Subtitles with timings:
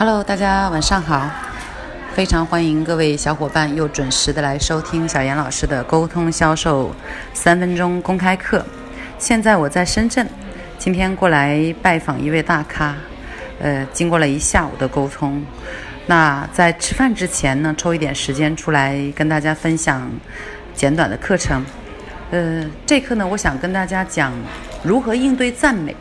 [0.00, 1.30] Hello，大家晚上好，
[2.14, 6.94] 非常欢迎各位小伙伴又准时的来收听小严老师的沟通销售
[7.34, 8.64] 三分钟公开课。
[9.18, 10.26] 现在我在深圳，
[10.78, 12.94] 今天过来拜访一位大咖，
[13.60, 15.44] 呃，经过了一下午的沟通，
[16.06, 20.10] 那在吃饭之前呢，抽一点时间出来跟大家分享
[20.74, 21.62] 简短的课程。
[22.30, 24.32] 呃，这课呢，我想跟大家讲
[24.82, 25.94] 如何应对赞美。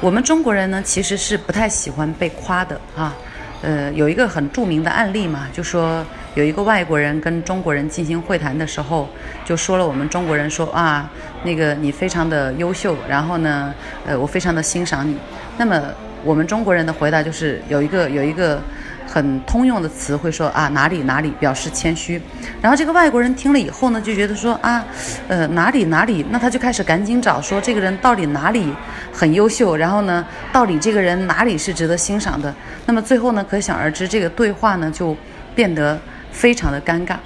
[0.00, 3.12] 我们中国人呢，其实是不太喜欢被夸的啊。
[3.62, 6.06] 呃，有一个很著名的案例嘛，就说
[6.36, 9.08] 有一个外国人跟中国人进行会谈的时候，
[9.44, 11.10] 就说了我们中国人说啊，
[11.42, 13.74] 那个你非常的优秀，然后呢，
[14.06, 15.16] 呃，我非常的欣赏你。
[15.56, 15.82] 那么
[16.22, 18.62] 我们中国人的回答就是有一个有一个。
[19.10, 22.20] 很通用的词会说啊哪里哪里表示谦虚，
[22.60, 24.84] 然后这个外国人听了以后呢就觉得说啊，
[25.28, 28.72] 呃哪里哪里，那他就开始赶紧找说这个人到底哪里
[29.12, 35.16] 很优秀，然后呢到底这个人哪里是值得欣赏的，那么最后呢可想而知这个对话呢就
[35.54, 35.98] 变得
[36.30, 37.16] 非常的尴尬。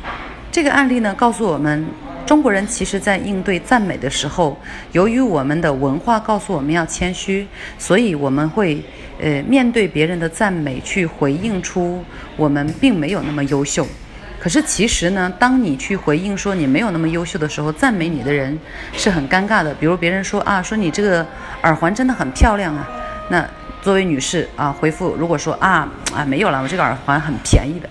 [0.52, 1.84] 这个案例呢告诉我们。
[2.24, 4.58] 中国人其实，在应对赞美的时候，
[4.92, 7.46] 由于我们的文化告诉我们要谦虚，
[7.78, 8.82] 所以我们会，
[9.20, 12.02] 呃，面对别人的赞美去回应出
[12.36, 13.86] 我们并没有那么优秀。
[14.40, 18.58] 可是其实呢，当你去回应说你没有那么优秀的时候，赞美你的人
[18.92, 19.74] 是很尴尬的。
[19.74, 21.26] 比如别人说啊，说你这个
[21.62, 22.88] 耳环真的很漂亮啊，
[23.28, 23.46] 那
[23.82, 27.88] 作为女士啊，回复如果说啊啊没有了，我这个耳环很便宜的，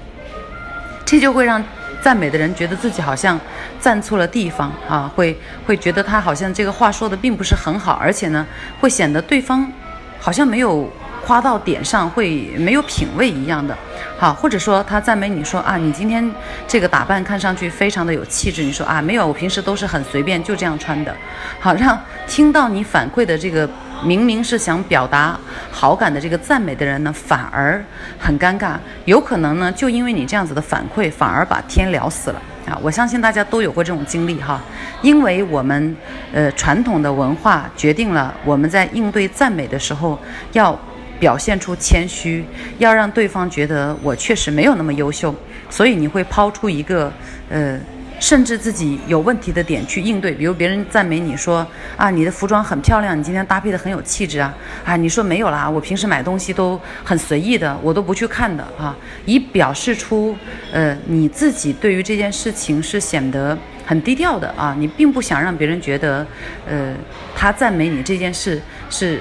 [1.06, 1.64] 这就会让。
[2.02, 3.40] 赞美的人觉得自己好像
[3.80, 8.46] 站错了地方啊，会会觉得他好像这个话说的并不是很好，而且呢，
[8.80, 9.72] 会显得对方
[10.20, 10.92] 好像没有
[11.24, 13.78] 夸到点上，会没有品味一样的。
[14.18, 16.28] 好，或者说他赞美你说啊，你今天
[16.68, 18.64] 这个打扮看上去非常的有气质。
[18.64, 21.16] 你说啊，没有，我平时都是很随便，就这样穿的。
[21.60, 23.70] 好，让听到你反馈的这个。
[24.04, 25.40] 明明是想表达
[25.72, 27.84] 好感的这个赞美的人呢，反而
[28.18, 28.76] 很尴尬。
[29.06, 32.78] 有可能呢，就因为你这样子的反馈，反而把天聊死了啊！
[32.82, 34.62] 我相信大家都有过这种经历哈。
[35.02, 35.96] 因为我们
[36.34, 40.20] 呃传统的文化决定了我们在应对赞美的时候
[40.54, 40.78] 要
[41.20, 42.44] 表现出谦虚，
[42.80, 45.34] 要让对方觉得我确实没有那么优秀，
[45.70, 47.12] 所以你会抛出一个
[47.50, 47.80] 呃。
[48.22, 51.68] 甚至自己有问题的点去应对，比如别人赞美你说
[51.98, 54.56] 啊，你的服装很漂亮，你今天搭配的很有气质啊，
[54.86, 58.96] 啊，你说没有啦，我平时买东西都很随意的，我都不去看的啊，
[59.26, 60.38] 以表示出
[60.72, 66.26] 呃你自己对于这件事情是显得很低调的啊，你并不想让别人觉得
[66.68, 66.94] 呃
[67.36, 68.62] 他赞美你这件事
[68.92, 69.20] 是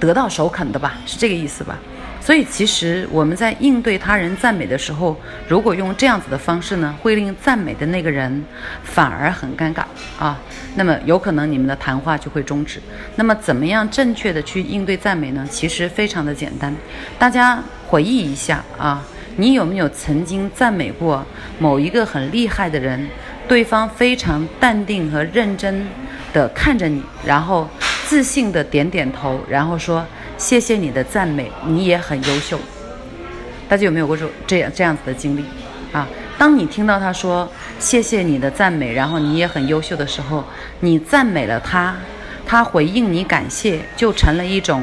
[0.00, 1.78] 得到首肯的吧，是这个意思吧？
[2.28, 5.18] 所以，其实我们在应对他人赞美的时候，
[5.48, 8.44] 如果用这样子的方式呢，会令赞美的那个人
[8.82, 9.82] 反而很尴尬
[10.18, 10.38] 啊。
[10.74, 12.82] 那么，有可能你们的谈话就会终止。
[13.16, 15.42] 那么，怎么样正确的去应对赞美呢？
[15.50, 16.70] 其实非常的简单。
[17.18, 19.02] 大家回忆一下啊，
[19.36, 21.24] 你有没有曾经赞美过
[21.58, 23.08] 某一个很厉害的人？
[23.48, 25.86] 对方非常淡定和认真
[26.34, 27.66] 的看着你，然后
[28.04, 30.04] 自信的点点头，然后说。
[30.38, 32.58] 谢谢你的赞美，你也很优秀。
[33.68, 35.44] 大家有没有过这这样这样子的经历
[35.92, 36.06] 啊？
[36.38, 37.50] 当你听到他说
[37.80, 40.44] 谢谢你的赞美，然后你也很优秀的时候，
[40.80, 41.96] 你赞美了他，
[42.46, 44.82] 他回应你感谢，就成了一种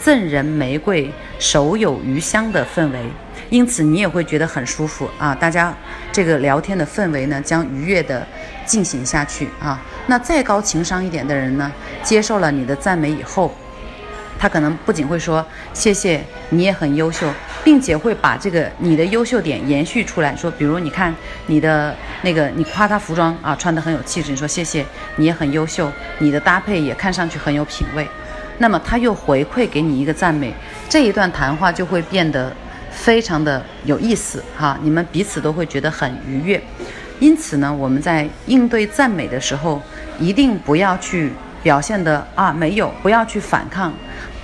[0.00, 2.98] 赠人玫瑰手有余香的氛围，
[3.50, 5.34] 因此你也会觉得很舒服啊。
[5.34, 5.72] 大家
[6.10, 8.26] 这个聊天的氛围呢，将愉悦的
[8.64, 9.80] 进行下去啊。
[10.06, 11.70] 那再高情商一点的人呢，
[12.02, 13.54] 接受了你的赞美以后。
[14.44, 17.26] 他可能不仅会说谢谢你也很优秀，
[17.64, 21.14] 并且会把这个你的优秀点延续出来，说比如你看
[21.46, 24.84] 你的那个，你夸他服装啊穿得很有气质，你说谢谢
[25.16, 28.06] 你也很优秀，你的搭配也看上去很有品味，
[28.58, 30.52] 那么他又回馈给你一个赞美，
[30.90, 32.54] 这一段谈话就会变得
[32.90, 36.62] 非常的有意思哈，你们彼此都会觉得很愉悦。
[37.18, 39.80] 因此呢，我们在应对赞美的时候，
[40.20, 41.32] 一定不要去。
[41.64, 43.92] 表现的啊没有，不要去反抗，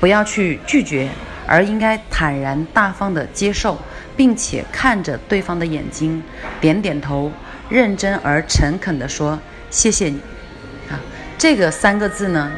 [0.00, 1.08] 不要去拒绝，
[1.46, 3.78] 而应该坦然大方的接受，
[4.16, 6.20] 并且看着对方的眼睛，
[6.62, 7.30] 点点头，
[7.68, 9.38] 认真而诚恳的说
[9.68, 10.18] 谢谢你，
[10.88, 10.98] 啊，
[11.36, 12.50] 这个三个字呢，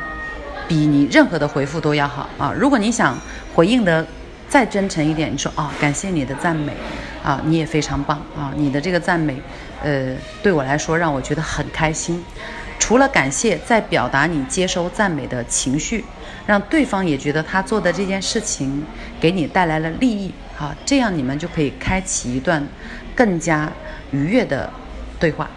[0.69, 2.55] 比你任何的回复都要好啊。
[2.57, 3.19] 如果你想
[3.55, 4.07] 回应的
[4.49, 6.73] 再真诚一点，你说啊感谢你的赞美，
[7.25, 9.43] 啊你也非常棒啊，你的这个赞美，
[9.83, 12.25] 呃对我来说让我觉得很开心。
[12.93, 16.05] 除了感谢，在表达你接收赞美的情绪，
[16.45, 18.85] 让对方也觉得他做的这件事情
[19.19, 22.63] 给你带来了利益，哈，这样你们就可以开启一段
[23.15, 23.73] 更加
[24.11, 24.71] 愉悦的
[25.19, 25.49] 对话。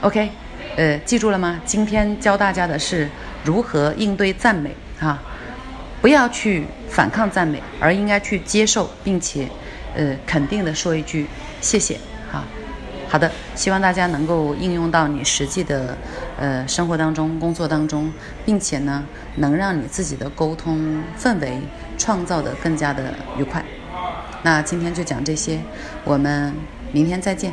[0.00, 0.28] OK，
[0.74, 1.60] 呃，记住了吗？
[1.64, 3.08] 今天教大家的是
[3.44, 5.22] 如何应对赞美啊。
[6.00, 9.48] 不要去反抗赞美，而应该去接受，并且，
[9.94, 11.28] 呃，肯定的说一句
[11.60, 11.96] 谢谢。
[12.32, 12.42] 哈，
[13.08, 15.96] 好的，希望大家能够应用到你实际的，
[16.38, 18.12] 呃，生活当中、工作当中，
[18.44, 19.04] 并且呢，
[19.36, 21.58] 能让你自己的沟通氛围
[21.96, 23.64] 创造的更加的愉快。
[24.42, 25.60] 那今天就讲这些，
[26.04, 26.52] 我们
[26.92, 27.52] 明天再见。